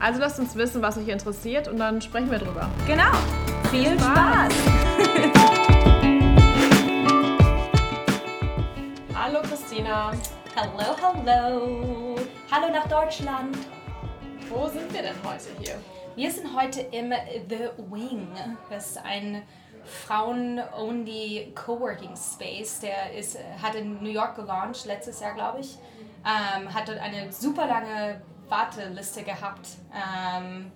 [0.00, 2.68] Also lasst uns wissen, was euch interessiert und dann sprechen wir drüber.
[2.86, 3.10] Genau.
[3.70, 4.52] Viel Spaß.
[9.14, 10.12] hallo Christina.
[10.54, 12.16] Hallo, hallo.
[12.50, 13.56] Hallo nach Deutschland.
[14.48, 15.76] Wo sind wir denn heute hier?
[16.16, 17.12] Wir sind heute im
[17.48, 18.28] The Wing.
[18.70, 19.42] Das ist ein
[19.84, 22.80] Frauen-only Coworking Space.
[22.80, 25.78] Der ist, hat in New York gelauncht, letztes Jahr, glaube ich.
[26.24, 29.68] Ähm, hat dort eine super lange Warteliste gehabt.
[29.92, 30.70] Ähm,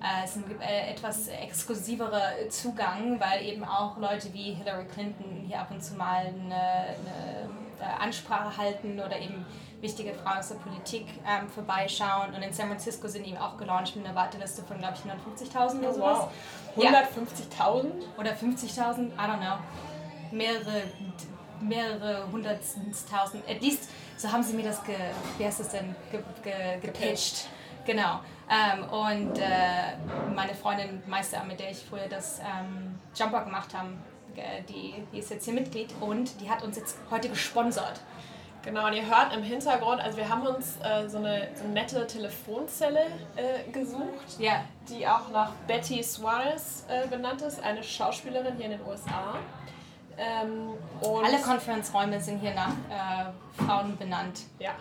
[0.00, 5.44] äh, es ist ein äh, etwas exklusiverer Zugang, weil eben auch Leute wie Hillary Clinton
[5.46, 7.48] hier ab und zu mal eine, eine
[7.80, 9.44] äh, Ansprache halten oder eben
[9.80, 12.34] wichtige Frauen aus der Politik ähm, vorbeischauen.
[12.34, 15.78] Und in San Francisco sind eben auch gelauncht mit einer Warteliste von, glaube ich, 150.000
[15.80, 16.18] oder sowas.
[16.74, 16.84] Wow.
[16.84, 17.84] 150.000?
[17.84, 18.18] Ja.
[18.18, 19.58] Oder 50.000, I don't know.
[20.30, 20.84] Mehrere,
[21.62, 23.48] mehrere hunderttausend.
[23.48, 24.96] At least, so haben sie mir das, ge,
[25.38, 27.48] wie heißt das denn, ge, ge, gepitcht.
[27.84, 28.20] Genau.
[28.50, 29.96] Ähm, und äh,
[30.34, 33.90] meine Freundin Meister, mit der ich früher das ähm, Jumper gemacht habe,
[34.68, 38.00] die, die ist jetzt hier Mitglied und die hat uns jetzt heute gesponsert.
[38.64, 41.72] Genau, und ihr hört im Hintergrund, also wir haben uns äh, so, eine, so eine
[41.72, 44.64] nette Telefonzelle äh, gesucht, ja.
[44.88, 49.34] die auch nach Betty Suarez äh, benannt ist, eine Schauspielerin hier in den USA.
[50.18, 54.40] Ähm, Alle Konferenzräume sind hier nach äh, Frauen benannt.
[54.58, 54.72] Ja.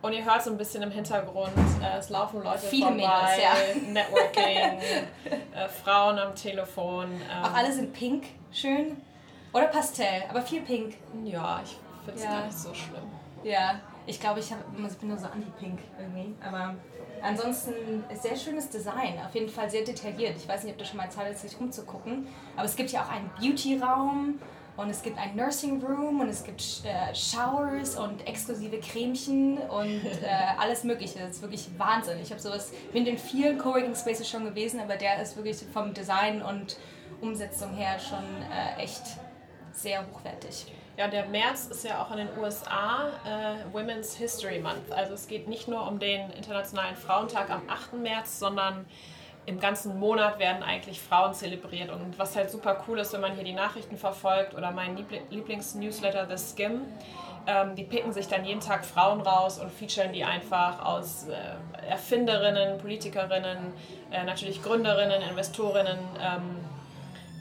[0.00, 3.42] Und ihr hört so ein bisschen im Hintergrund, äh, es laufen Leute Viele vorbei, Mädels,
[3.42, 3.80] ja.
[3.92, 4.80] Networking,
[5.54, 7.06] äh, Frauen am Telefon.
[7.12, 7.44] Ähm.
[7.44, 8.96] Auch alle sind pink, schön.
[9.52, 10.94] Oder Pastell, aber viel pink.
[11.24, 12.32] Ja, ich finde es ja.
[12.32, 13.10] gar nicht so schlimm.
[13.42, 16.34] Ja, ich glaube, ich, ich bin nur so anti-pink irgendwie.
[16.46, 16.74] Aber
[17.22, 20.36] ansonsten sehr schönes Design, auf jeden Fall sehr detailliert.
[20.36, 22.26] Ich weiß nicht, ob du schon mal Zeit hast, sich umzugucken.
[22.56, 24.38] Aber es gibt ja auch einen Beauty-Raum
[24.76, 30.04] und es gibt ein Nursing Room und es gibt äh, Showers und exklusive Cremchen und
[30.22, 30.28] äh,
[30.58, 31.18] alles Mögliche.
[31.18, 32.18] Das ist wirklich Wahnsinn.
[32.22, 35.92] Ich habe sowas, bin in vielen Coworking Spaces schon gewesen, aber der ist wirklich vom
[35.94, 36.76] Design und
[37.20, 39.02] Umsetzung her schon äh, echt
[39.72, 40.66] sehr hochwertig.
[40.98, 44.90] Ja, der März ist ja auch in den USA äh, Women's History Month.
[44.90, 47.92] Also es geht nicht nur um den Internationalen Frauentag am 8.
[47.92, 48.84] März, sondern
[49.46, 51.90] im ganzen Monat werden eigentlich Frauen zelebriert.
[51.90, 54.96] Und was halt super cool ist, wenn man hier die Nachrichten verfolgt oder mein
[55.30, 56.80] Lieblingsnewsletter The Skim,
[57.46, 61.88] ähm, die picken sich dann jeden Tag Frauen raus und featuren die einfach aus äh,
[61.88, 63.72] Erfinderinnen, Politikerinnen,
[64.10, 66.00] äh, natürlich Gründerinnen, Investorinnen.
[66.20, 66.56] Ähm,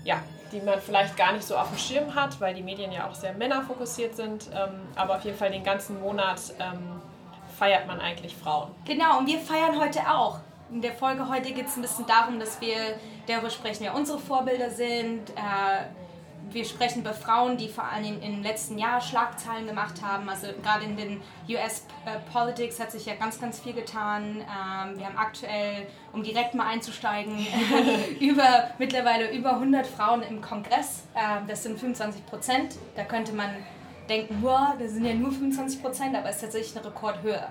[0.04, 0.22] ja,
[0.52, 3.16] die man vielleicht gar nicht so auf dem Schirm hat, weil die Medien ja auch
[3.16, 4.50] sehr männerfokussiert sind.
[4.54, 7.02] Ähm, aber auf jeden Fall den ganzen Monat ähm,
[7.58, 8.72] feiert man eigentlich Frauen.
[8.86, 10.40] Genau, und wir feiern heute auch.
[10.70, 12.76] In der Folge heute geht es ein bisschen darum, dass wir
[13.26, 15.30] darüber sprechen, wer unsere Vorbilder sind.
[15.32, 15.86] Äh,
[16.52, 20.30] wir sprechen über Frauen, die vor allem im letzten Jahr Schlagzeilen gemacht haben.
[20.30, 24.38] Also gerade in den US äh, Politics hat sich ja ganz, ganz viel getan.
[24.38, 27.46] Ähm, wir haben aktuell, um direkt mal einzusteigen,
[28.20, 31.04] über mittlerweile über 100 Frauen im Kongress.
[31.16, 32.76] Ähm, das sind 25 Prozent.
[32.96, 33.50] Da könnte man
[34.10, 37.48] denken, wow, das sind ja nur 25 Prozent, aber es ist tatsächlich eine Rekordhöhe.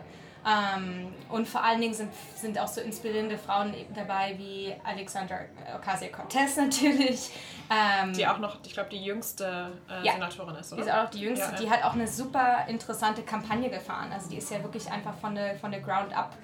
[0.46, 5.40] Ähm, und vor allen Dingen sind, sind auch so inspirierende Frauen dabei wie Alexandra
[5.74, 7.30] Ocasio-Cortez natürlich.
[7.68, 10.82] Ähm, die auch noch, ich glaube, die jüngste äh, ja, Senatorin ist, oder?
[10.82, 11.46] Die ist auch noch die jüngste.
[11.46, 11.58] Ja, ja.
[11.58, 14.12] Die hat auch eine super interessante Kampagne gefahren.
[14.12, 16.36] Also die ist ja wirklich einfach von der, von der Ground up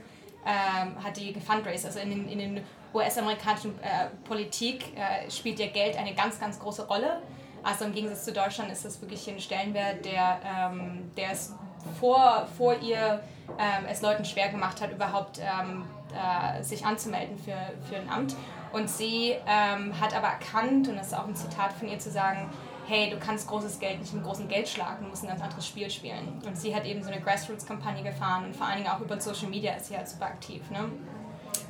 [0.45, 1.87] ähm, hat die gefundraised.
[1.87, 6.59] Also in den, in den US-amerikanischen äh, Politik äh, spielt ja Geld eine ganz, ganz
[6.59, 7.23] große Rolle.
[7.63, 11.55] Also im Gegensatz zu Deutschland ist das wirklich ein Stellenwert, der, ähm, der es
[12.01, 13.23] vor, vor ihr
[13.59, 17.57] ähm, es Leuten schwer gemacht hat, überhaupt ähm, äh, sich anzumelden für,
[17.89, 18.35] für ein Amt.
[18.73, 22.11] Und sie ähm, hat aber erkannt, und das ist auch ein Zitat von ihr, zu
[22.11, 22.51] sagen,
[22.87, 25.67] hey, du kannst großes Geld nicht mit großem Geld schlagen, du musst ein ganz anderes
[25.67, 26.43] Spiel spielen.
[26.47, 29.49] Und sie hat eben so eine Grassroots-Kampagne gefahren und vor allen Dingen auch über Social
[29.49, 30.63] Media ist sie halt super aktiv.
[30.71, 30.91] Ne?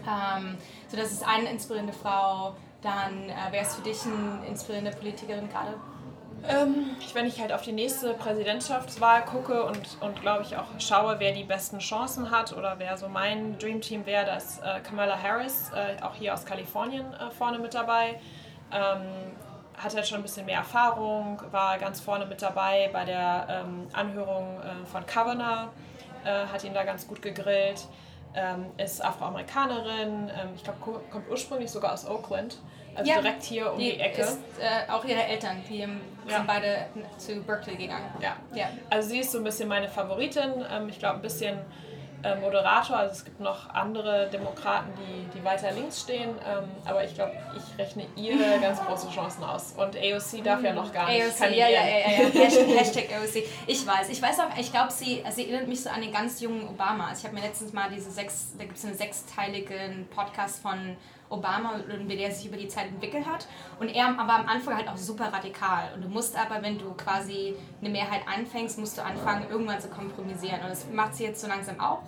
[0.07, 0.57] Ähm,
[0.89, 2.55] so, das ist eine inspirierende Frau.
[2.81, 5.75] Dann, äh, wer ist für dich eine inspirierende Politikerin gerade?
[6.49, 11.21] Ähm, wenn ich halt auf die nächste Präsidentschaftswahl gucke und, und glaube ich auch schaue,
[11.21, 15.17] wer die besten Chancen hat oder wer so mein Dreamteam wäre, da ist äh, Kamala
[15.21, 18.21] Harris, äh, auch hier aus Kalifornien äh, vorne mit dabei.
[18.73, 19.03] Ähm,
[19.77, 23.87] hat halt schon ein bisschen mehr Erfahrung, war ganz vorne mit dabei bei der ähm,
[23.93, 25.69] Anhörung äh, von Kavanaugh,
[26.25, 27.87] äh, hat ihn da ganz gut gegrillt.
[28.35, 30.79] ähm, ist Afroamerikanerin, ähm, ich glaube,
[31.11, 32.59] kommt ursprünglich sogar aus Oakland,
[32.95, 34.23] also ja, direkt hier um die, die Ecke.
[34.23, 35.89] Ist, äh, auch ihre Eltern, die ja.
[36.27, 36.87] sind beide
[37.19, 38.11] zu Berkeley gegangen.
[38.21, 38.37] Ja.
[38.55, 40.65] ja, also sie ist so ein bisschen meine Favoritin.
[40.71, 41.59] Ähm, ich glaube, ein bisschen
[42.23, 42.97] äh, Moderator.
[42.97, 46.31] Also es gibt noch andere Demokraten, die, die weiter links stehen.
[46.47, 49.73] Ähm, aber ich glaube, ich rechne ihre ganz große Chancen aus.
[49.73, 52.07] Und AOC darf ja noch gar nicht AOC, ja, ja, ja, ja.
[52.29, 53.45] Hashtag, Hashtag AOC.
[53.67, 54.09] Ich weiß.
[54.11, 57.09] Ich weiß auch, ich glaube, sie, sie erinnert mich so an den ganz jungen Obama.
[57.09, 60.97] Also ich habe mir letztens mal diese sechs, da gibt es einen sechsteiligen Podcast von
[61.33, 63.47] Obama und wie der sich über die Zeit entwickelt hat.
[63.81, 65.93] Und er war am Anfang halt auch super radikal.
[65.95, 69.89] Und du musst aber, wenn du quasi eine Mehrheit anfängst, musst du anfangen, irgendwann zu
[69.89, 70.61] kompromisieren.
[70.63, 72.03] Und das macht sie jetzt so langsam auch.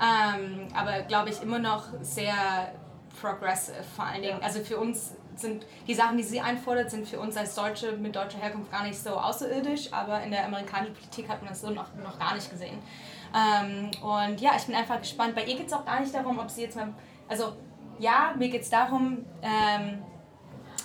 [0.00, 2.72] Ähm, aber glaube ich immer noch sehr
[3.20, 4.42] progressive vor allen Dingen.
[4.42, 8.14] Also für uns sind die Sachen, die sie einfordert, sind für uns als Deutsche mit
[8.14, 11.70] deutscher Herkunft gar nicht so außerirdisch, aber in der amerikanischen Politik hat man das so
[11.70, 12.78] noch, noch gar nicht gesehen.
[13.34, 15.34] Ähm, und ja, ich bin einfach gespannt.
[15.34, 16.92] Bei ihr geht es auch gar nicht darum, ob sie jetzt mal,
[17.28, 17.54] also
[17.98, 20.02] ja, mir geht es darum, ähm,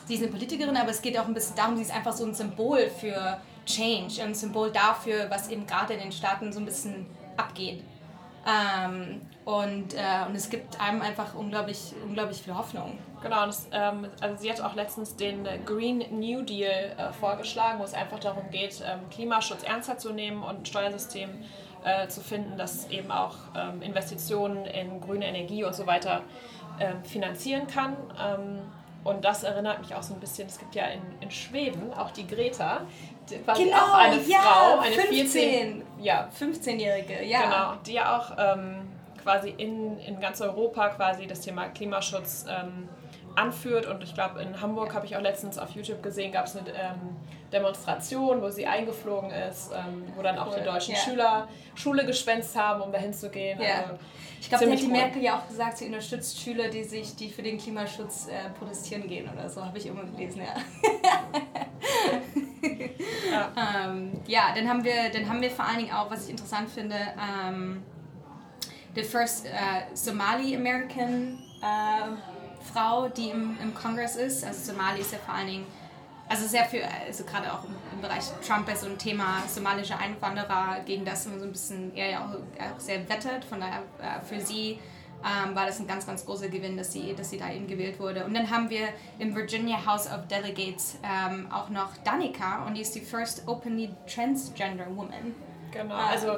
[0.06, 2.26] sie ist eine Politikerin, aber es geht auch ein bisschen darum, sie ist einfach so
[2.26, 6.66] ein Symbol für Change, ein Symbol dafür, was eben gerade in den Staaten so ein
[6.66, 7.06] bisschen
[7.38, 7.84] abgeht.
[8.48, 12.98] Ähm, und, äh, und es gibt einem einfach unglaublich, unglaublich viel Hoffnung.
[13.22, 17.84] Genau, das, ähm, also sie hat auch letztens den Green New Deal äh, vorgeschlagen, wo
[17.84, 21.30] es einfach darum geht, ähm, Klimaschutz ernster zu nehmen und ein Steuersystem
[21.84, 26.24] äh, zu finden, das eben auch ähm, Investitionen in grüne Energie und so weiter
[26.80, 27.96] ähm, finanzieren kann.
[28.20, 28.60] Ähm,
[29.04, 32.12] und das erinnert mich auch so ein bisschen, es gibt ja in, in Schweden auch
[32.12, 32.82] die Greta,
[33.46, 37.42] quasi genau, auch eine ja, Frau, eine 15, 14, ja, 15-Jährige, ja.
[37.42, 38.88] Genau, die ja auch ähm,
[39.22, 42.90] quasi in, in ganz Europa quasi das Thema Klimaschutz ähm,
[43.36, 43.86] anführt.
[43.86, 46.70] Und ich glaube, in Hamburg habe ich auch letztens auf YouTube gesehen, gab es eine
[46.70, 47.18] ähm,
[47.52, 50.60] Demonstration, wo sie eingeflogen ist, ähm, wo dann auch cool.
[50.60, 51.00] die deutschen ja.
[51.02, 53.60] Schüler Schule geschwänzt haben, um dahin zu gehen.
[53.62, 53.82] Ja.
[53.82, 53.94] Also,
[54.42, 54.92] ich glaube, die hat die cool.
[54.92, 59.08] Merkel ja auch gesagt, sie unterstützt Schüler, die sich, die für den Klimaschutz äh, protestieren
[59.08, 60.56] gehen oder so, habe ich irgendwo gelesen, ja.
[63.32, 63.52] ja.
[63.86, 66.70] ähm, ja, dann haben wir, dann haben wir vor allen Dingen auch, was ich interessant
[66.70, 67.84] finde, ähm,
[68.96, 72.16] the first uh, Somali American uh,
[72.74, 74.44] Frau, die im, im Kongress ist.
[74.44, 75.66] Also Somali ist ja vor allen Dingen,
[76.28, 79.98] also sehr für, also gerade auch im, im Bereich Trump ist so ein Thema somalische
[79.98, 83.44] Einwanderer, gegen das man so ein bisschen eher ja auch, auch sehr wettert.
[83.46, 84.80] Von daher äh, für sie
[85.24, 88.00] ähm, war das ein ganz, ganz großer Gewinn, dass sie, dass sie da eben gewählt
[88.00, 88.24] wurde.
[88.26, 92.82] Und dann haben wir im Virginia House of Delegates ähm, auch noch Danica und die
[92.82, 95.36] ist die first openly transgender woman.
[95.72, 96.38] Genau, ähm, also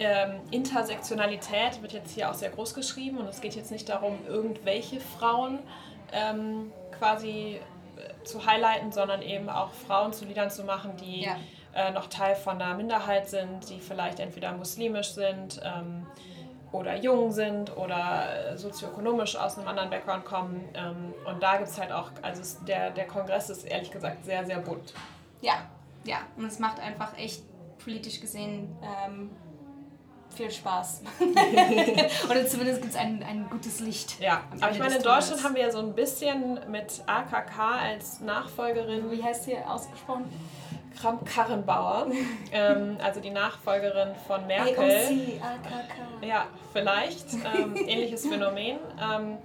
[0.00, 4.18] ähm, Intersektionalität wird jetzt hier auch sehr groß geschrieben und es geht jetzt nicht darum,
[4.26, 5.60] irgendwelche Frauen
[6.12, 7.60] ähm, quasi
[7.96, 11.36] äh, zu highlighten, sondern eben auch Frauen zu Liedern zu machen, die ja.
[11.74, 16.06] äh, noch Teil von einer Minderheit sind, die vielleicht entweder muslimisch sind ähm,
[16.70, 20.68] oder jung sind oder äh, sozioökonomisch aus einem anderen Background kommen.
[20.74, 24.44] Ähm, und da gibt es halt auch, also der, der Kongress ist ehrlich gesagt sehr,
[24.44, 24.94] sehr bunt.
[25.40, 25.66] Ja,
[26.04, 27.42] ja, und es macht einfach echt
[27.78, 29.30] politisch gesehen ähm,
[30.34, 31.02] viel Spaß.
[32.30, 34.20] Oder zumindest gibt es ein, ein gutes Licht.
[34.20, 38.20] Ja, aber ich meine, in Deutschland haben wir ja so ein bisschen mit AKK als
[38.20, 39.10] Nachfolgerin.
[39.10, 40.24] Wie heißt sie ausgesprochen?
[41.00, 42.08] Kramp-Karrenbauer,
[42.52, 44.78] ähm, also die Nachfolgerin von Merkel.
[44.78, 46.26] AOC, AKK.
[46.26, 47.34] Ja, vielleicht.
[47.34, 48.78] Ähm, ähnliches Phänomen.
[49.00, 49.38] Ähm,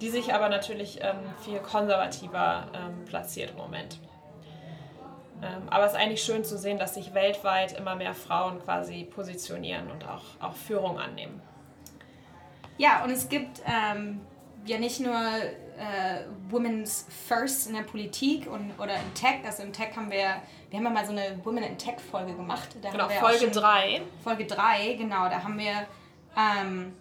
[0.00, 3.98] die sich aber natürlich ähm, viel konservativer ähm, platziert im Moment.
[5.42, 9.04] Ähm, aber es ist eigentlich schön zu sehen, dass sich weltweit immer mehr Frauen quasi
[9.04, 11.40] positionieren und auch, auch Führung annehmen.
[12.78, 14.20] Ja, und es gibt ähm,
[14.66, 19.40] ja nicht nur äh, Women's First in der Politik und, oder in Tech.
[19.44, 20.36] Also in Tech haben wir,
[20.70, 22.68] wir haben ja mal so eine Women in Tech Folge gemacht.
[22.82, 24.02] Da genau, Folge 3.
[24.22, 25.28] Folge 3, genau.
[25.28, 25.86] Da haben wir
[26.36, 26.94] ähm,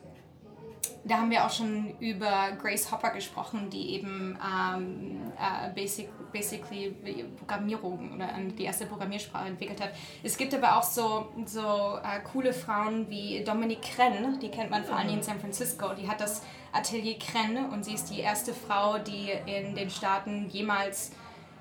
[1.03, 6.95] da haben wir auch schon über Grace Hopper gesprochen, die eben ähm, äh, basic, basically
[7.37, 9.91] Programmierung oder die erste Programmiersprache entwickelt hat.
[10.23, 14.83] Es gibt aber auch so, so äh, coole Frauen wie Dominique Krenn, die kennt man
[14.83, 15.93] vor allem in San Francisco.
[15.93, 16.41] Die hat das
[16.73, 21.11] Atelier Krenn und sie ist die erste Frau, die in den Staaten jemals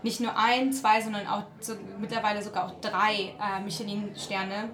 [0.02, 4.70] nicht nur ein, zwei, sondern auch so, mittlerweile sogar auch drei äh, Michelin-Sterne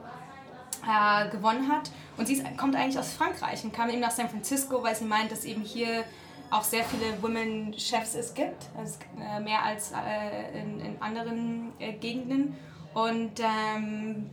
[0.87, 1.91] äh, gewonnen hat.
[2.17, 5.05] Und sie ist, kommt eigentlich aus Frankreich und kam eben nach San Francisco, weil sie
[5.05, 6.05] meint, dass eben hier
[6.51, 11.93] auch sehr viele Women-Chefs es gibt, also äh, mehr als äh, in, in, anderen äh,
[11.93, 12.57] Gegenden.
[12.93, 14.29] Und ähm,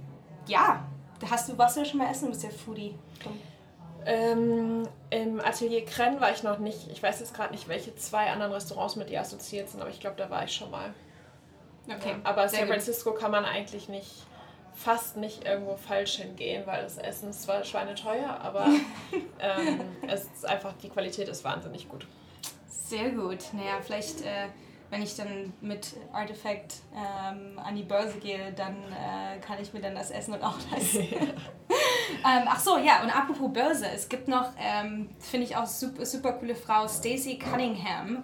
[0.47, 0.83] ja,
[1.29, 2.25] hast du, warst du schon mal essen?
[2.25, 2.95] Du bist ja Foodie.
[4.05, 6.89] Ähm, Im Atelier Krenn war ich noch nicht.
[6.91, 9.99] Ich weiß jetzt gerade nicht, welche zwei anderen Restaurants mit ihr assoziiert sind, aber ich
[9.99, 10.93] glaube, da war ich schon mal.
[11.85, 12.11] Okay.
[12.11, 14.26] Ja, aber San Francisco kann man eigentlich nicht
[14.77, 18.67] fast nicht irgendwo falsch hingehen, weil das Essen ist zwar schweineteuer, aber
[19.39, 22.07] ähm, es ist einfach, die Qualität ist wahnsinnig gut.
[22.67, 23.39] Sehr gut.
[23.53, 24.47] Naja, vielleicht, äh,
[24.91, 29.81] wenn ich dann mit Artifact ähm, an die Börse gehe, dann äh, kann ich mir
[29.81, 30.95] dann das Essen und auch das.
[30.95, 31.17] ähm,
[32.23, 36.33] ach so, ja, und apropos Börse, es gibt noch, ähm, finde ich auch super, super
[36.33, 38.23] coole Frau, Stacey Cunningham.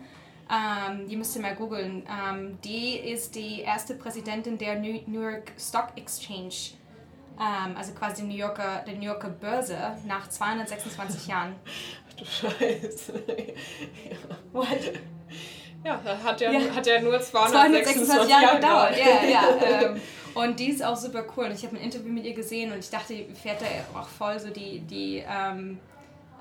[0.53, 2.03] Ähm, die müsst ihr mal googeln.
[2.07, 6.75] Ähm, die ist die erste Präsidentin der New, New York Stock Exchange,
[7.39, 11.55] ähm, also quasi New Yorker, der New Yorker Börse, nach 226 Jahren.
[11.65, 13.23] Ach du Scheiße.
[13.27, 14.17] ja.
[14.51, 14.67] What?
[15.83, 16.75] Ja, hat ja, ja.
[16.75, 18.97] Hat ja nur 226, 226 Jahre gedauert.
[18.97, 19.43] Ja, ja.
[19.85, 20.01] Ähm,
[20.35, 21.45] und die ist auch super cool.
[21.45, 24.07] Und ich habe ein Interview mit ihr gesehen und ich dachte, die fährt da auch
[24.07, 25.79] voll so die, die ähm,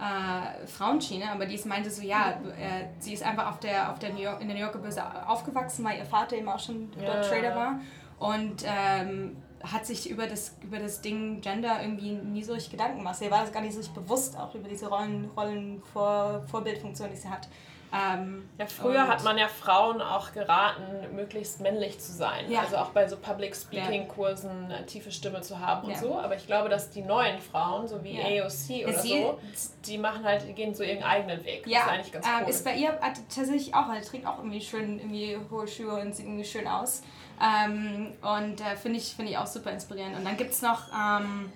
[0.02, 4.12] äh, Frauenschiene, aber die meinte so, ja, äh, sie ist einfach auf der, auf der
[4.12, 7.28] New York, in der New Yorker Börse aufgewachsen, weil ihr Vater eben auch schon dort
[7.28, 7.80] Trader war
[8.18, 12.98] und ähm, hat sich über das, über das Ding Gender irgendwie nie so richtig Gedanken
[12.98, 13.20] gemacht.
[13.20, 17.10] Ihr war das gar nicht so richtig bewusst, auch über diese Rollen, Rollen Vor, Vorbildfunktion,
[17.10, 17.48] die sie hat.
[17.92, 22.50] Ähm, ja, früher hat man ja Frauen auch geraten, möglichst männlich zu sein.
[22.50, 22.60] Ja.
[22.60, 25.98] Also auch bei so Public Speaking Kursen eine tiefe Stimme zu haben und ja.
[25.98, 26.18] so.
[26.18, 28.44] Aber ich glaube, dass die neuen Frauen, so wie ja.
[28.44, 29.38] AOC oder Sie, so,
[29.84, 31.66] die machen halt, die gehen so ihren eigenen Weg.
[31.66, 32.50] Ja, das ist eigentlich ganz ähm, cool.
[32.50, 36.16] ist bei ihr tatsächlich auch, weil sie trägt auch irgendwie schön irgendwie hohe Schuhe und
[36.16, 37.02] sieht irgendwie schön aus.
[37.42, 40.16] Ähm, und äh, finde ich, find ich auch super inspirierend.
[40.16, 41.52] Und dann gibt es noch ähm,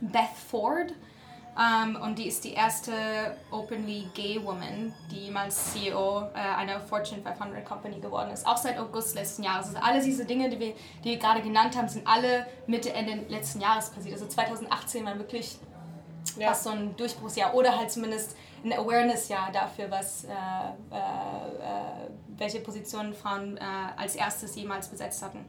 [0.00, 0.92] Beth Ford.
[1.54, 2.92] Um, ähm, und die ist die erste
[3.50, 8.46] openly gay Woman, die jemals CEO äh, einer Fortune 500 Company geworden ist.
[8.46, 9.66] Auch seit August letzten Jahres.
[9.66, 10.72] Also alle diese Dinge, die wir,
[11.04, 14.14] die wir gerade genannt haben, sind alle Mitte, Ende letzten Jahres passiert.
[14.14, 15.58] Also 2018 war wirklich
[16.38, 16.48] ja.
[16.48, 22.60] fast so ein Durchbruchsjahr oder halt zumindest ein Awareness-Jahr dafür, was, äh, äh, äh welche
[22.60, 23.60] Positionen Frauen äh,
[23.96, 25.44] als erstes jemals besetzt hatten.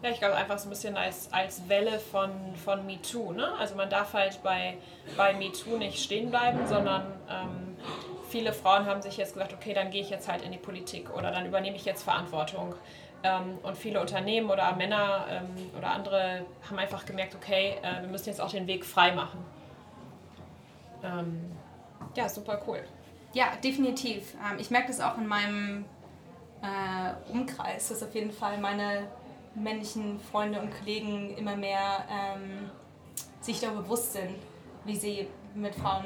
[0.00, 2.30] Ja, ich glaube einfach so ein bisschen als, als Welle von,
[2.64, 3.32] von MeToo.
[3.32, 3.52] Ne?
[3.58, 4.76] Also man darf halt bei,
[5.16, 7.76] bei MeToo nicht stehen bleiben, sondern ähm,
[8.28, 11.12] viele Frauen haben sich jetzt gesagt, okay, dann gehe ich jetzt halt in die Politik
[11.16, 12.76] oder dann übernehme ich jetzt Verantwortung.
[13.24, 18.08] Ähm, und viele Unternehmen oder Männer ähm, oder andere haben einfach gemerkt, okay, äh, wir
[18.08, 19.44] müssen jetzt auch den Weg frei machen.
[21.02, 21.50] Ähm,
[22.14, 22.84] ja, super cool.
[23.32, 24.34] Ja, definitiv.
[24.34, 25.84] Ähm, ich merke das auch in meinem
[26.62, 29.08] äh, Umkreis, dass auf jeden Fall meine
[29.62, 32.70] männlichen Freunde und Kollegen immer mehr ähm,
[33.40, 34.36] sich darüber bewusst sind,
[34.84, 36.04] wie sie mit Frauen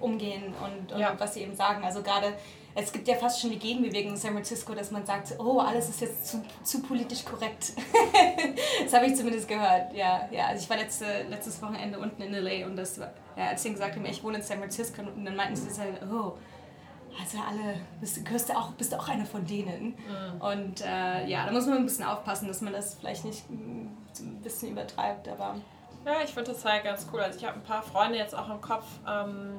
[0.00, 1.14] umgehen und, und ja.
[1.18, 1.84] was sie eben sagen.
[1.84, 2.34] Also gerade,
[2.74, 5.88] es gibt ja fast schon die Gegenbewegung in San Francisco, dass man sagt, oh, alles
[5.88, 7.72] ist jetzt zu, zu politisch korrekt.
[8.84, 10.28] das habe ich zumindest gehört, ja.
[10.30, 10.48] ja.
[10.48, 12.66] Also ich war letzte, letztes Wochenende unten in L.A.
[12.66, 15.56] und das, ja, als sie gesagt haben, ich wohne in San Francisco und dann meinten
[15.56, 15.70] sie
[16.12, 16.34] oh,
[17.20, 19.88] also alle, bist, gehörst du auch, bist auch einer von denen.
[19.88, 20.40] Mhm.
[20.40, 23.86] Und äh, ja, da muss man ein bisschen aufpassen, dass man das vielleicht nicht mm,
[24.20, 25.56] ein bisschen übertreibt, aber...
[26.04, 27.20] Ja, ich finde das halt ganz cool.
[27.20, 28.84] Also ich habe ein paar Freunde jetzt auch im Kopf.
[29.08, 29.54] Ähm,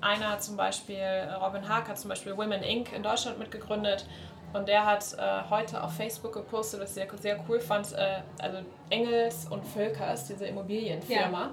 [0.00, 1.04] einer zum Beispiel,
[1.42, 2.92] Robin Haag hat zum Beispiel Women Inc.
[2.92, 4.06] in Deutschland mitgegründet.
[4.54, 7.92] Und der hat äh, heute auf Facebook gepostet, was ich sehr, sehr cool fand.
[7.92, 11.40] Äh, also Engels und Völkers, diese Immobilienfirma.
[11.40, 11.50] Ja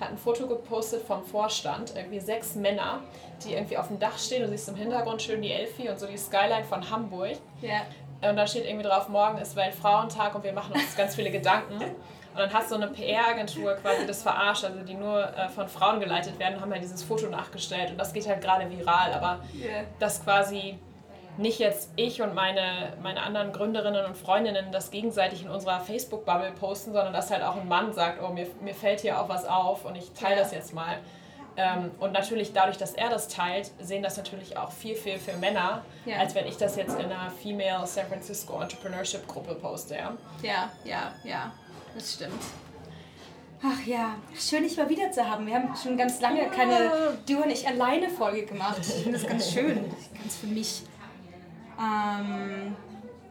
[0.00, 3.00] hat ein Foto gepostet vom Vorstand, irgendwie sechs Männer,
[3.44, 4.42] die irgendwie auf dem Dach stehen.
[4.42, 7.36] Du siehst im Hintergrund schön die Elfi und so die Skyline von Hamburg.
[7.62, 7.82] Ja.
[8.28, 11.76] Und da steht irgendwie drauf, morgen ist Weltfrauentag und wir machen uns ganz viele Gedanken.
[12.36, 16.00] Und dann hat so eine PR-Agentur quasi das verarscht, also die nur äh, von Frauen
[16.00, 17.92] geleitet werden, haben halt dieses Foto nachgestellt.
[17.92, 19.84] Und das geht halt gerade viral, aber yeah.
[19.98, 20.78] das quasi
[21.38, 26.52] nicht jetzt ich und meine, meine anderen Gründerinnen und Freundinnen das gegenseitig in unserer Facebook-Bubble
[26.52, 29.44] posten, sondern dass halt auch ein Mann sagt, oh, mir, mir fällt hier auch was
[29.44, 30.98] auf und ich teile das jetzt mal.
[31.58, 35.36] Ähm, und natürlich dadurch, dass er das teilt, sehen das natürlich auch viel, viel, viel
[35.36, 36.18] Männer, ja.
[36.18, 39.94] als wenn ich das jetzt in einer Female San Francisco Entrepreneurship Gruppe poste.
[39.94, 40.12] Ja,
[40.42, 41.52] ja, ja, ja
[41.94, 42.42] das stimmt.
[43.62, 45.46] Ach ja, schön, dich mal wieder zu haben.
[45.46, 48.76] Wir haben schon ganz lange keine Du und ich alleine Folge gemacht.
[48.80, 49.82] Ich finde das ganz schön,
[50.14, 50.82] ganz für mich.
[51.78, 52.76] Ähm,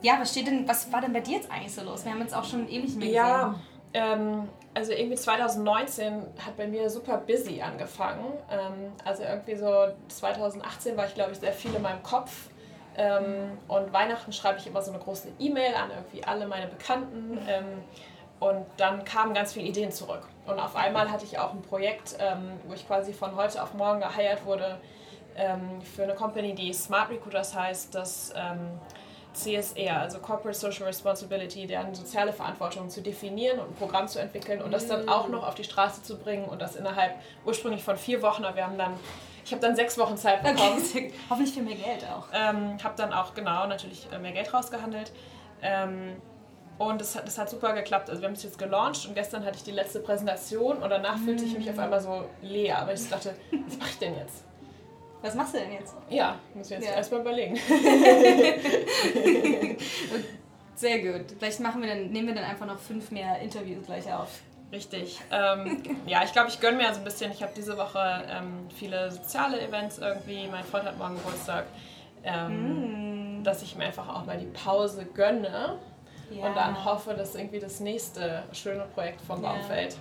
[0.01, 2.05] ja, was steht denn, was war denn bei dir jetzt eigentlich so los?
[2.05, 3.13] Wir haben uns auch schon ewig mehr gesehen.
[3.13, 3.55] Ja,
[3.93, 8.25] ähm, also irgendwie 2019 hat bei mir super busy angefangen.
[8.51, 12.49] Ähm, also irgendwie so 2018 war ich, glaube ich, sehr viel in meinem Kopf.
[12.97, 17.39] Ähm, und Weihnachten schreibe ich immer so eine große E-Mail an irgendwie alle meine Bekannten.
[17.47, 17.83] Ähm,
[18.39, 20.27] und dann kamen ganz viele Ideen zurück.
[20.45, 23.73] Und auf einmal hatte ich auch ein Projekt, ähm, wo ich quasi von heute auf
[23.73, 24.77] morgen geheiert wurde,
[25.37, 28.79] ähm, für eine Company, die Smart Recruiters heißt, das ähm,
[29.33, 34.61] CSR, also Corporate Social Responsibility, deren soziale Verantwortung zu definieren und ein Programm zu entwickeln
[34.61, 37.15] und das dann auch noch auf die Straße zu bringen und das innerhalb
[37.45, 38.93] ursprünglich von vier Wochen, aber wir haben dann
[39.43, 40.81] ich habe dann sechs Wochen Zeit bekommen.
[40.89, 41.13] Okay.
[41.29, 42.29] Hoffentlich für mehr Geld auch.
[42.33, 45.11] Ähm, habe dann auch, genau, natürlich äh, mehr Geld rausgehandelt.
[45.61, 46.15] Ähm,
[46.79, 48.09] Und das hat, das hat super geklappt.
[48.09, 51.19] Also wir haben es jetzt gelauncht und gestern hatte ich die letzte Präsentation und danach
[51.19, 52.79] fühlte ich mich auf einmal so leer.
[52.79, 53.35] Aber ich dachte,
[53.67, 54.43] was mache ich denn jetzt?
[55.25, 55.95] Was machst du denn jetzt?
[56.07, 56.93] Ja, muss ich jetzt ja.
[56.93, 57.55] erstmal überlegen.
[60.75, 61.31] Sehr gut.
[61.39, 64.29] Vielleicht machen wir dann, nehmen wir dann einfach noch fünf mehr Interviews gleich auf.
[64.71, 65.19] Richtig.
[65.31, 67.31] Ähm, ja, ich glaube, ich gönne mir so ein bisschen.
[67.31, 70.47] Ich habe diese Woche ähm, viele soziale Events irgendwie.
[70.47, 71.65] Mein Freund hat morgen Geburtstag.
[72.23, 73.43] Ähm, mm.
[73.43, 75.79] Dass ich mir einfach auch mal die Pause gönne
[76.29, 76.45] ja.
[76.45, 79.63] und dann hoffe, dass irgendwie das nächste schöne Projekt vom Baum ja.
[79.63, 79.97] fällt.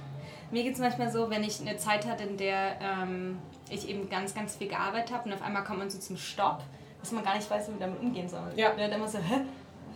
[0.55, 4.09] Mir geht es manchmal so, wenn ich eine Zeit hatte, in der ähm, ich eben
[4.09, 6.63] ganz, ganz viel gearbeitet habe und auf einmal kommt man so zum Stopp,
[7.01, 8.53] dass man gar nicht weiß, wie man damit umgehen soll.
[8.55, 8.71] Ja.
[8.71, 9.41] Und dann immer so, hä?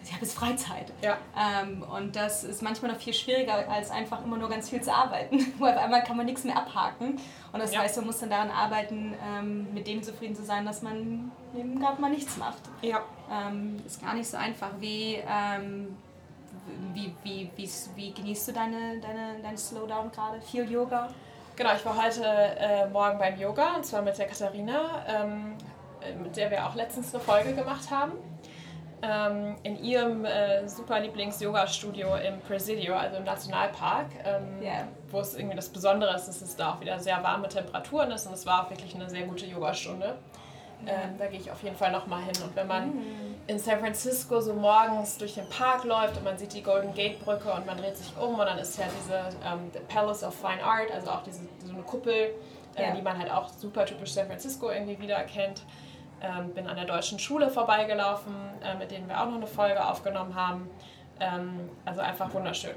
[0.02, 0.92] ich habe jetzt Freizeit.
[1.00, 1.16] Ja.
[1.36, 4.92] Ähm, und das ist manchmal noch viel schwieriger, als einfach immer nur ganz viel zu
[4.92, 5.38] arbeiten.
[5.58, 7.20] Wo auf einmal kann man nichts mehr abhaken.
[7.52, 7.82] Und das ja.
[7.82, 11.78] heißt, man muss dann daran arbeiten, ähm, mit dem zufrieden zu sein, dass man eben
[11.78, 12.62] gerade mal nichts macht.
[12.82, 13.04] Ja.
[13.30, 14.70] Ähm, ist gar nicht so einfach.
[14.80, 15.96] Wie, ähm,
[16.94, 20.40] wie, wie, wie, wie genießt du deine, deine, deinen Slowdown gerade?
[20.40, 21.08] Viel Yoga?
[21.56, 25.56] Genau, ich war heute äh, Morgen beim Yoga und zwar mit der Katharina, ähm,
[26.22, 28.12] mit der wir auch letztens eine Folge gemacht haben
[29.02, 34.88] ähm, in ihrem äh, super Lieblings-Yoga-Studio im Presidio, also im Nationalpark, ähm, yeah.
[35.10, 38.26] wo es irgendwie das Besondere ist, dass es da auch wieder sehr warme Temperaturen ist
[38.26, 40.16] und es war auch wirklich eine sehr gute Yogastunde.
[40.86, 42.34] Ähm, da gehe ich auf jeden Fall nochmal hin.
[42.44, 43.34] Und wenn man mm.
[43.48, 47.18] In San Francisco so morgens durch den Park läuft und man sieht die Golden Gate
[47.24, 49.14] Brücke und man dreht sich um und dann ist ja diese
[49.44, 52.34] ähm, The Palace of Fine Art, also auch diese, so eine Kuppel,
[52.76, 52.94] äh, yeah.
[52.94, 55.62] die man halt auch super typisch San Francisco irgendwie wiedererkennt.
[56.20, 59.82] Ähm, bin an der deutschen Schule vorbeigelaufen, äh, mit denen wir auch noch eine Folge
[59.82, 60.68] aufgenommen haben.
[61.18, 62.74] Ähm, also einfach wunderschön.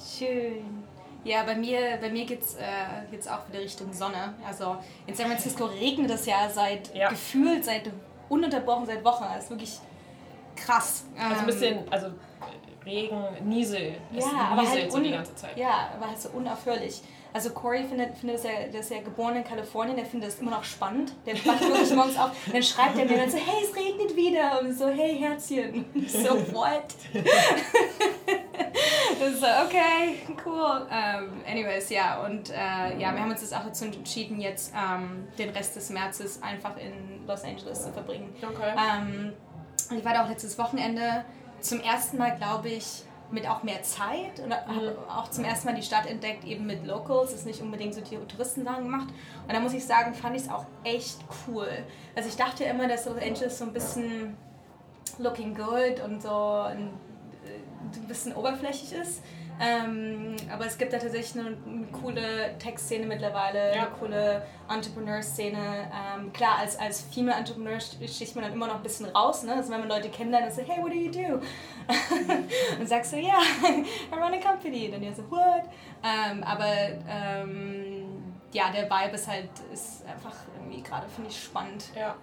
[0.00, 0.82] Schön.
[1.22, 2.60] Ja, bei mir, bei mir geht es äh,
[3.10, 4.34] geht's auch wieder Richtung Sonne.
[4.44, 7.08] Also in San Francisco regnet es ja seit ja.
[7.08, 7.90] gefühlt, seit
[8.28, 9.24] ununterbrochen, seit Wochen.
[9.32, 9.78] Das ist wirklich
[10.64, 11.04] krass.
[11.18, 12.06] Also ein bisschen, ähm, also
[12.84, 13.94] Regen, Niesel.
[14.16, 15.56] Es ja, aber halt so die ganze Zeit.
[15.56, 17.02] Ja, aber halt so unaufhörlich.
[17.34, 20.40] Also Corey findet, findet das ja, der ist ja geboren in Kalifornien, der findet es
[20.40, 21.14] immer noch spannend.
[21.24, 24.60] Der wacht wirklich morgens auf, dann schreibt er mir dann so, hey, es regnet wieder.
[24.60, 25.86] Und so, hey, Herzchen.
[26.08, 26.94] So, what?
[29.18, 30.86] das ist so, okay, cool.
[30.90, 35.26] Um, anyways, ja, und äh, ja, wir haben uns das auch dazu entschieden, jetzt um,
[35.38, 38.34] den Rest des Märzes einfach in Los Angeles zu verbringen.
[38.42, 38.74] Okay.
[38.74, 39.32] Um,
[39.92, 41.24] und ich war da auch letztes Wochenende
[41.60, 45.74] zum ersten Mal, glaube ich, mit auch mehr Zeit und habe auch zum ersten Mal
[45.74, 49.08] die Stadt entdeckt, eben mit Locals, ist nicht unbedingt so die Touristensachen gemacht.
[49.46, 51.68] Und da muss ich sagen, fand ich es auch echt cool.
[52.14, 54.36] Also ich dachte immer, dass Los Angeles so ein bisschen
[55.18, 59.22] looking good und so äh, ein bisschen oberflächlich ist.
[59.60, 63.82] Ähm, aber es gibt da tatsächlich eine, eine coole Tech-Szene mittlerweile, ja.
[63.82, 65.58] eine coole Entrepreneur-Szene.
[65.58, 69.42] Ähm, klar, als, als Female Entrepreneur sticht man dann immer noch ein bisschen raus.
[69.44, 69.54] Ne?
[69.54, 71.40] Also wenn man Leute kennenlernt und sagt, hey, what do you do?
[72.80, 74.90] und sagst du, ja, yeah, I run a company.
[74.90, 75.64] Dann ihr so, what?
[76.02, 76.66] Ähm, aber
[77.08, 81.84] ähm, ja, der Vibe ist halt ist einfach irgendwie gerade, finde ich, spannend.
[81.96, 82.16] Ja.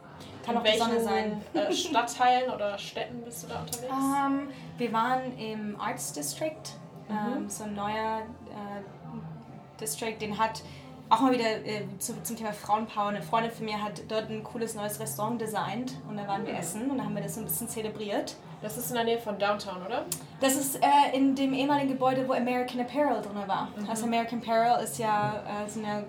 [0.46, 1.42] Kann auch die Sonne sein.
[1.54, 3.92] Äh, Stadtteilen oder Städten bist du da unterwegs?
[3.92, 6.79] Um, ähm, wir waren im Arts District
[7.10, 7.38] Mhm.
[7.38, 10.62] Ähm, so ein neuer äh, District, den hat
[11.10, 13.08] auch mal wieder äh, zu, zum Thema Frauenpower.
[13.08, 16.54] Eine Freundin von mir hat dort ein cooles neues Restaurant designt und da waren wir
[16.54, 16.60] mhm.
[16.60, 18.36] essen und da haben wir das so ein bisschen zelebriert.
[18.62, 20.06] Das ist in der Nähe von Downtown, oder?
[20.42, 23.70] Das ist äh, in dem ehemaligen Gebäude, wo American Apparel drin war.
[23.76, 23.90] Mhm.
[23.90, 26.04] Also American Apparel ist ja, äh, sind ja,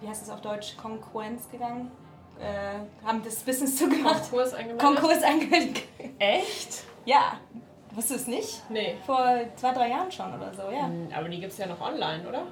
[0.00, 1.90] wie heißt das auf Deutsch, Konkurrenz gegangen.
[2.38, 4.22] Äh, haben das Business zugemacht.
[4.22, 4.80] Konkurs angemeldet?
[4.80, 5.82] Konkurs angemeldet.
[6.18, 6.84] Echt?
[7.06, 7.38] Ja,
[7.94, 8.62] Wusstest du es nicht?
[8.70, 8.96] Nee.
[9.06, 9.24] Vor
[9.56, 10.86] zwei, drei Jahren schon oder so, ja.
[10.86, 12.42] Hm, aber die gibt es ja noch online, oder?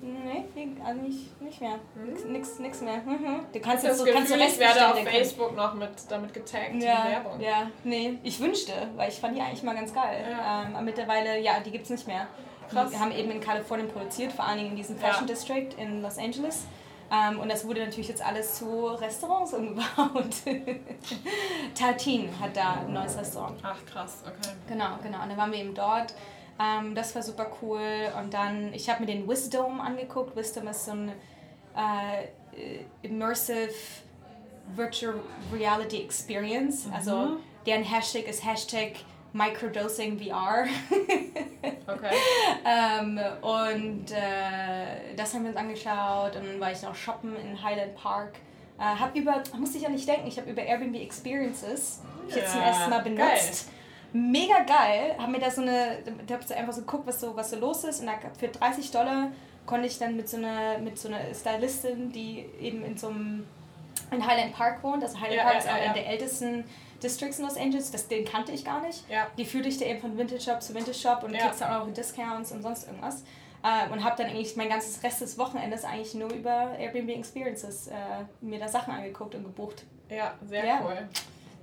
[0.00, 0.44] Nee,
[0.84, 1.78] also nicht, nicht mehr.
[1.94, 2.32] Hm?
[2.32, 2.98] Nix, nix mehr.
[2.98, 3.40] Mhm.
[3.52, 6.74] Du kannst jetzt so, Gefühl, kannst du ich werde auf Facebook noch mit, damit getaggt,
[6.74, 7.40] ja, die Werbung.
[7.40, 10.24] Ja, nee, ich wünschte, weil ich fand die eigentlich mal ganz geil.
[10.30, 10.62] Ja.
[10.62, 12.28] Ähm, aber mittlerweile, ja, die gibt es nicht mehr.
[12.70, 12.90] Krass.
[12.90, 15.34] Die haben eben in Kalifornien produziert, vor allen Dingen in diesem Fashion ja.
[15.34, 16.66] District in Los Angeles.
[17.10, 20.36] Ähm, und das wurde natürlich jetzt alles zu Restaurants umgebaut.
[21.74, 23.58] Tartine hat da ein neues Restaurant.
[23.62, 24.54] Ach krass, okay.
[24.68, 25.22] Genau, genau.
[25.22, 26.14] Und dann waren wir eben dort.
[26.60, 28.12] Ähm, das war super cool.
[28.18, 30.36] Und dann, ich habe mir den Wisdom angeguckt.
[30.36, 31.12] Wisdom ist so ein
[31.76, 33.72] äh, immersive
[34.74, 35.14] Virtual
[35.52, 36.86] Reality Experience.
[36.86, 36.92] Mhm.
[36.92, 38.92] Also deren Hashtag ist Hashtag
[39.32, 40.64] Microdosing VR.
[41.86, 42.14] okay.
[42.64, 47.62] ähm, und äh, das haben wir uns angeschaut und dann war ich noch shoppen in
[47.62, 48.34] Highland Park.
[48.78, 52.52] Äh, hab über, musste ich ja nicht denken, ich habe über Airbnb Experiences ja, jetzt
[52.52, 53.66] zum ersten Mal benutzt.
[53.66, 53.74] Geil.
[54.12, 55.14] Mega geil.
[55.18, 57.58] Hab mir da so eine, da hab ich einfach so geguckt, was so, was so
[57.58, 59.28] los ist und da für 30 Dollar
[59.66, 63.46] konnte ich dann mit so einer, mit so einer Stylistin, die eben in so einem
[64.10, 65.02] in Highland Park wohnt.
[65.02, 65.92] Also Highland Ja, Park ja, ist einer ja.
[65.92, 66.64] der ältesten
[67.02, 67.90] Districts in Los Angeles.
[67.90, 69.08] Das, den kannte ich gar nicht.
[69.10, 69.26] Ja.
[69.36, 71.46] Die führte ich da eben von Vintage Shop zu Vintage Shop und Ja.
[71.46, 73.22] kriegst dann auch Discounts und sonst irgendwas.
[73.62, 77.88] Äh, und habe dann eigentlich mein ganzes Rest des Wochenendes eigentlich nur über Airbnb Experiences
[77.88, 77.94] äh,
[78.40, 79.84] mir da Sachen angeguckt und gebucht.
[80.08, 80.80] Ja, sehr Ja.
[80.84, 81.08] cool.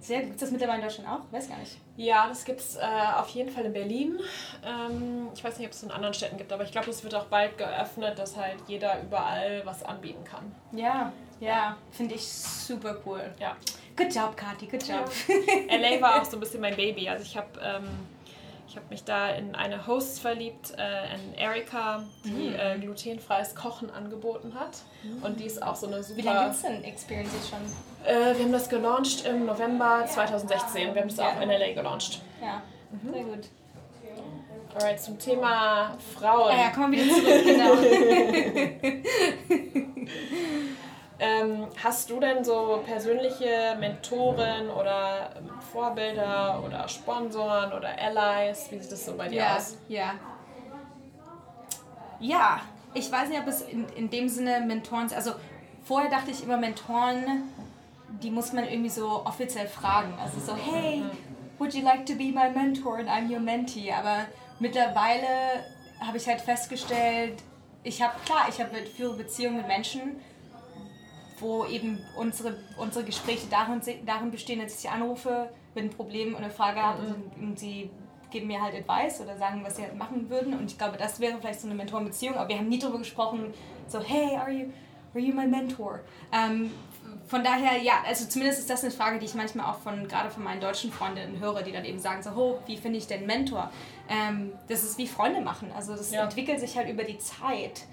[0.01, 0.27] Sehr gut.
[0.29, 1.21] Gibt das mittlerweile in Deutschland auch?
[1.33, 1.77] Weiß gar nicht.
[1.95, 2.81] Ja, das gibt es äh,
[3.17, 4.19] auf jeden Fall in Berlin.
[4.63, 7.15] Ähm, ich weiß nicht, ob es in anderen Städten gibt, aber ich glaube, es wird
[7.15, 10.53] auch bald geöffnet, dass halt jeder überall was anbieten kann.
[10.73, 13.33] Ja, ja, finde ich super cool.
[13.39, 13.55] Ja.
[13.97, 15.09] Good job, Kati, good job.
[15.69, 17.07] LA war auch so ein bisschen mein Baby.
[17.07, 17.85] Also ich habe ähm,
[18.67, 22.55] ich hab mich da in eine Host verliebt, äh, in Erika, die Mhm.
[22.59, 24.79] äh, glutenfreies Kochen angeboten hat.
[25.21, 26.17] Und die ist auch so eine super...
[26.17, 27.59] Wie lange gibt es denn Experiences schon?
[28.05, 30.93] Äh, wir haben das gelauncht im November 2016.
[30.93, 32.21] Wir haben das auch in LA gelauncht.
[32.41, 32.61] Ja,
[33.11, 33.47] sehr gut.
[34.75, 36.51] Alright, zum Thema Frauen.
[36.51, 37.75] Ah ja, kommen wir wieder zurück, genau.
[41.17, 45.31] Ähm, hast du denn so persönliche Mentoren oder
[45.71, 48.67] Vorbilder oder Sponsoren oder Allies?
[48.69, 49.77] Wie sieht das so bei dir ja, aus?
[49.87, 50.15] ja.
[52.19, 52.61] Ja,
[52.93, 55.31] ich weiß nicht, ob es in, in dem Sinne Mentoren Also
[55.83, 57.43] vorher dachte ich immer, Mentoren,
[58.21, 60.13] die muss man irgendwie so offiziell fragen.
[60.21, 61.03] Also so, hey,
[61.59, 63.91] would you like to be my mentor and I'm your mentee?
[63.91, 64.25] Aber
[64.59, 65.27] mittlerweile
[65.99, 67.41] habe ich halt festgestellt,
[67.83, 70.19] ich habe, klar, ich habe halt führe Beziehungen mit Menschen,
[71.39, 76.29] wo eben unsere, unsere Gespräche darin, darin bestehen, dass ich sie anrufe, mit einem Problem
[76.35, 77.89] und eine Frage habe und, und sie
[78.31, 80.53] geben mir halt Advice oder sagen, was sie halt machen würden.
[80.53, 83.53] Und ich glaube, das wäre vielleicht so eine Mentorenbeziehung, aber wir haben nie darüber gesprochen,
[83.87, 84.65] so, hey, are you,
[85.13, 85.99] are you my mentor?
[86.33, 86.71] Ähm,
[87.27, 90.29] von daher, ja, also zumindest ist das eine Frage, die ich manchmal auch von, gerade
[90.29, 93.25] von meinen deutschen Freundinnen höre, die dann eben sagen, so, oh, wie finde ich denn
[93.25, 93.69] Mentor?
[94.09, 95.71] Ähm, das ist wie Freunde machen.
[95.75, 96.23] Also das Ja.
[96.23, 97.83] entwickelt sich halt über die Zeit.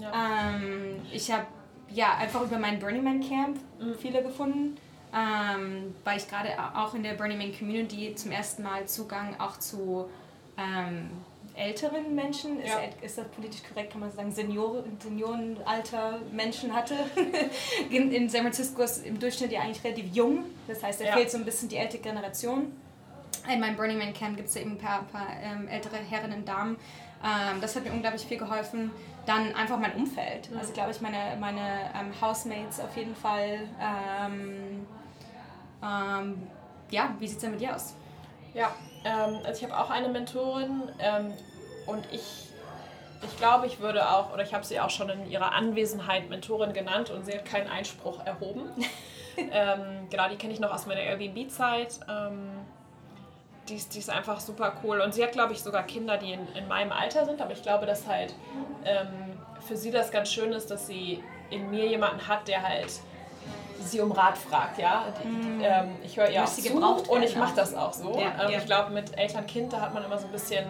[0.00, 0.12] Ja.
[0.56, 1.46] Ähm, ich habe
[1.90, 3.58] ja einfach über mein Burning Man Camp
[4.00, 4.76] viele gefunden,
[5.14, 9.58] ähm, weil ich gerade auch in der Burning Man Community zum ersten Mal Zugang auch
[9.58, 10.08] zu
[10.58, 11.10] ähm,
[11.54, 12.80] älteren Menschen, ist, Ja.
[13.00, 16.94] ist das politisch korrekt, kann man sagen, Senioren, Seniorenalter Menschen hatte.
[17.90, 21.12] in, in San Francisco ist im Durchschnitt ja eigentlich relativ jung, das heißt, da Ja.
[21.16, 22.72] fehlt so ein bisschen die ältere Generation.
[23.50, 26.32] In meinem Burning Man Camp gibt es ja eben ein paar, paar ähm, ältere Herren
[26.32, 26.76] und Damen.
[27.24, 28.90] Ähm, das hat mir unglaublich viel geholfen.
[29.26, 30.48] Dann einfach mein Umfeld.
[30.58, 33.68] Also glaube ich, meine, meine ähm, Housemates auf jeden Fall.
[33.80, 34.86] Ähm,
[35.82, 36.46] ähm,
[36.90, 37.94] ja, wie sieht es denn mit dir aus?
[38.54, 38.72] Ja,
[39.04, 41.32] ähm, also ich habe auch eine Mentorin ähm,
[41.86, 42.48] und ich,
[43.22, 46.72] ich glaube, ich würde auch, oder ich habe sie auch schon in ihrer Anwesenheit Mentorin
[46.72, 48.70] genannt und sie hat keinen Einspruch erhoben.
[49.36, 52.00] ähm, genau, die kenne ich noch aus meiner Airbnb-Zeit.
[53.66, 56.16] Ähm, die, ist, die ist einfach super cool und sie hat, glaube ich, sogar Kinder,
[56.16, 58.34] die in, in meinem Alter sind, aber ich glaube, dass halt
[58.84, 59.08] ähm,
[59.66, 62.92] für sie das ganz schön ist, dass sie in mir jemanden hat, der halt
[63.80, 65.04] sie um Rat fragt, ja.
[65.22, 68.18] Die, ähm, ich höre ihr auch zu gebraucht und ich mache das auch so.
[68.18, 68.58] Ja, ähm, ja.
[68.58, 70.64] Ich glaube, mit Eltern-Kind, da hat man immer so ein bisschen,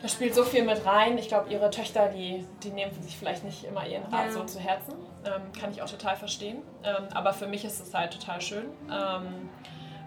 [0.00, 1.18] da spielt so viel mit rein.
[1.18, 4.32] Ich glaube, ihre Töchter, die, die nehmen sich vielleicht nicht immer ihren Rat Ja.
[4.32, 4.94] so zu Herzen.
[5.24, 6.62] Ähm, kann ich auch total verstehen.
[6.82, 8.64] Ähm, aber für mich ist es halt total schön.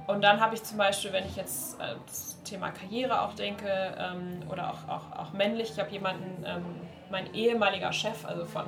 [0.08, 3.68] Und dann habe ich zum Beispiel, wenn ich jetzt äh, das Thema Karriere auch denke
[3.98, 6.64] ähm, oder auch, auch, auch männlich, ich habe jemanden, ähm,
[7.10, 8.66] mein ehemaliger Chef, also von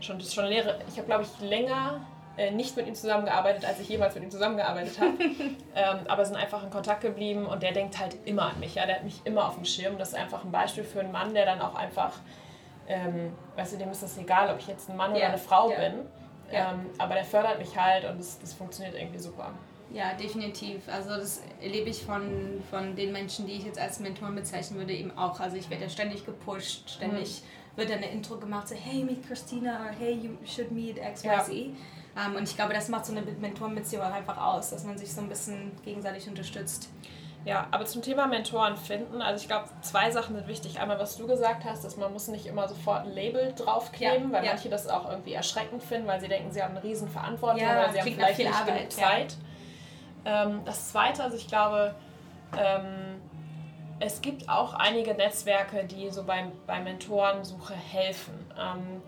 [0.00, 2.00] schon, das ist schon Lehre, ich habe glaube ich länger
[2.38, 5.12] äh, nicht mit ihm zusammengearbeitet, als ich jemals mit ihm zusammengearbeitet habe,
[5.74, 8.86] ähm, aber sind einfach in Kontakt geblieben und der denkt halt immer an mich, ja,
[8.86, 9.98] der hat mich immer auf dem Schirm.
[9.98, 12.12] Das ist einfach ein Beispiel für einen Mann, der dann auch einfach,
[12.88, 15.38] ähm, weißt du, dem ist es egal, ob ich jetzt ein Mann oder Ja, eine
[15.38, 15.76] Frau ja.
[15.78, 15.94] bin,
[16.52, 16.72] Ja.
[16.72, 19.50] ähm, aber der fördert mich halt und das, das funktioniert irgendwie super.
[19.92, 20.88] Ja, definitiv.
[20.88, 24.92] Also das erlebe ich von, von den Menschen, die ich jetzt als Mentoren bezeichnen würde,
[24.92, 25.38] eben auch.
[25.38, 27.42] Also ich werde ja ständig gepusht, ständig
[27.76, 31.24] wird dann eine Intro gemacht, so hey, meet Christina oder hey, you should meet XYZ.
[31.24, 32.26] Ja.
[32.26, 35.12] Ähm, und ich glaube, das macht so eine Mentorenbeziehung auch einfach aus, dass man sich
[35.12, 36.88] so ein bisschen gegenseitig unterstützt.
[37.44, 40.80] Ja, aber zum Thema Mentoren finden, also ich glaube, zwei Sachen sind wichtig.
[40.80, 44.32] Einmal, was du gesagt hast, dass man muss nicht immer sofort ein Label draufkleben, Ja,
[44.32, 44.50] weil ja.
[44.50, 47.84] manche das auch irgendwie erschreckend finden, weil sie denken, sie haben eine riesen Verantwortung Ja,
[47.84, 49.08] oder sie haben vielleicht viel nicht Arbeit, genug ja.
[50.26, 51.94] Ähm, das Zweite, also ich glaube,
[52.58, 53.20] ähm,
[54.00, 58.34] es gibt auch einige Netzwerke, die so beim, bei Mentorensuche helfen.
[58.58, 59.02] Ähm,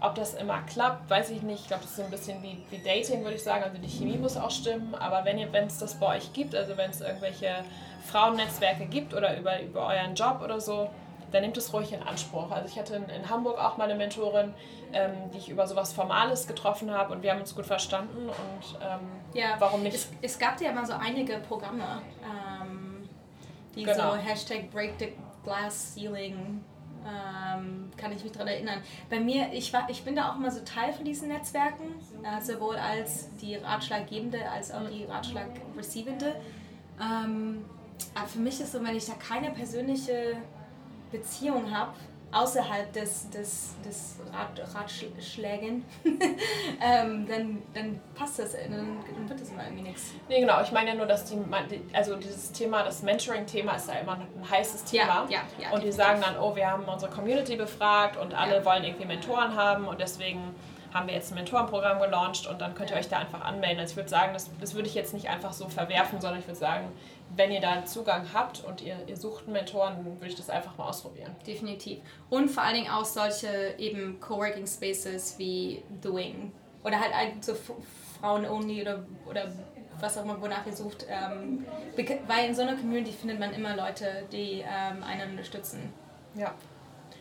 [0.00, 1.62] ob das immer klappt, weiß ich nicht.
[1.62, 3.64] Ich glaube, das ist so ein bisschen wie, wie Dating, würde ich sagen.
[3.64, 4.94] Also die Chemie muss auch stimmen.
[4.94, 7.64] Aber wenn es das bei euch gibt, also wenn es irgendwelche
[8.06, 10.90] Frauennetzwerke gibt oder über, über euren Job oder so,
[11.32, 12.50] dann nehmt es ruhig in Anspruch.
[12.50, 14.54] Also ich hatte in, in Hamburg auch mal eine Mentorin,
[14.92, 18.78] ähm, die ich über sowas Formales getroffen habe und wir haben uns gut verstanden und
[18.80, 19.00] ähm,
[19.34, 19.94] Ja, warum nicht?
[19.96, 23.08] Es, es gab ja mal so einige Programme, ähm,
[23.74, 24.12] die Genau.
[24.12, 25.12] so Hashtag Break the
[25.44, 26.64] Glass Ceiling
[27.06, 28.80] Ähm, kann ich mich daran erinnern.
[29.08, 31.84] Bei mir, ich, war, ich bin da auch immer so Teil von diesen Netzwerken,
[32.24, 36.34] äh, sowohl als die Ratschlaggebende als auch die Ratschlagreceivende.
[37.00, 37.64] Ähm,
[38.12, 40.36] aber für mich ist so, wenn ich da keine persönliche
[41.10, 41.92] Beziehung habe,
[42.32, 49.50] außerhalb des, des, des Rat, Ratschlägen, ähm, dann, dann passt das, dann, dann wird das
[49.50, 50.12] immer irgendwie nichts.
[50.28, 50.60] Nee, genau.
[50.60, 51.38] Ich meine ja nur, dass die,
[51.92, 55.26] also dieses Thema, das Mentoring-Thema ist ja immer ein heißes Thema.
[55.28, 58.64] Ja, ja, ja, und die sagen dann, oh, wir haben unsere Community befragt und alle
[58.64, 60.54] wollen irgendwie Mentoren haben und deswegen
[60.92, 63.80] haben wir jetzt ein Mentorenprogramm gelauncht und dann könnt ihr euch da einfach anmelden.
[63.80, 66.46] Also ich würde sagen, das, das würde ich jetzt nicht einfach so verwerfen, sondern ich
[66.46, 66.92] würde sagen,
[67.34, 70.36] wenn ihr da einen Zugang habt und ihr, ihr sucht einen Mentor, dann würde ich
[70.36, 71.34] das einfach mal ausprobieren.
[71.46, 71.98] Definitiv.
[72.30, 76.52] Und vor allen Dingen auch solche eben Coworking Spaces wie The Wing
[76.84, 77.12] oder halt
[77.44, 77.54] so
[78.20, 79.52] Frauen-only oder, oder
[80.00, 81.06] was auch immer, wonach ihr sucht.
[81.08, 81.66] Ähm,
[82.26, 85.92] weil in so einer Community findet man immer Leute, die ähm, einen unterstützen.
[86.34, 86.54] Ja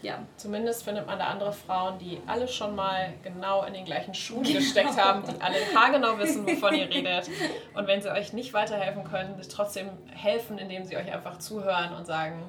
[0.05, 0.19] ja.
[0.37, 4.43] Zumindest findet man da andere Frauen, die alle schon mal genau in den gleichen Schuhen
[4.43, 4.59] genau.
[4.59, 7.29] gesteckt haben, die alle haargenau wissen, wovon ihr redet.
[7.73, 12.05] Und wenn sie euch nicht weiterhelfen können, trotzdem helfen, indem sie euch einfach zuhören und
[12.05, 12.43] sagen,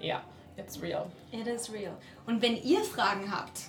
[0.00, 0.22] ja,
[0.56, 1.06] it's real.
[1.32, 1.96] It is real.
[2.26, 3.60] Und wenn ihr Fragen habt,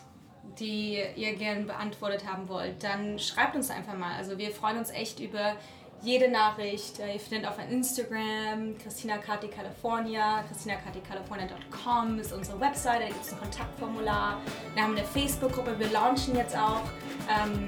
[0.59, 4.15] die ihr gerne beantwortet haben wollt, dann schreibt uns einfach mal.
[4.17, 5.55] Also wir freuen uns echt über
[6.01, 6.99] jede Nachricht.
[6.99, 13.39] Ihr findet auf Instagram Christina Kati California, christinakaticalifornia.com ist unsere Webseite, da gibt es ein
[13.39, 14.37] Kontaktformular.
[14.73, 16.83] Wir haben eine Facebook-Gruppe, wir launchen jetzt auch
[17.27, 17.67] ähm,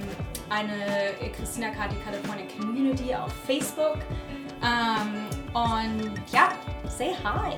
[0.49, 3.97] eine Christina Kati California Community auf Facebook.
[4.63, 6.51] Ähm, und ja,
[6.87, 7.57] say hi.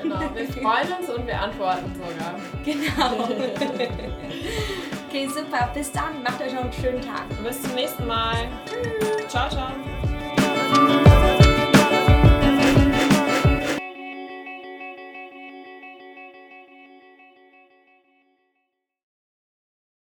[0.00, 2.38] Genau, wir freuen uns und wir antworten sogar.
[2.64, 3.28] Genau.
[5.18, 5.68] Okay, super.
[5.74, 6.22] Bis dann.
[6.22, 7.24] Macht euch noch einen schönen Tag.
[7.42, 8.36] Bis zum nächsten Mal.
[8.64, 9.26] Tschüss.
[9.28, 9.72] Ciao, ciao.